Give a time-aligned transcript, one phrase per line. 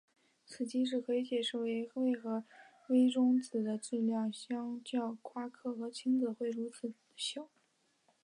[0.47, 2.43] 此机制可以解释为何
[2.89, 7.47] 微中子的质量相较夸克和轻子会如此地小。